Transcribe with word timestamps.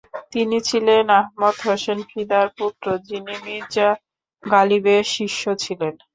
তিনি 0.31 0.57
ছিলেন 0.69 1.05
আহমদ 1.19 1.55
হোসেন 1.65 1.99
ফিদার 2.09 2.47
পুত্র, 2.57 2.85
যিনি 3.07 3.33
মির্জা 3.45 3.89
গালিবের 4.43 5.03
শিষ্য 5.15 5.43
ছিলেন। 5.63 5.93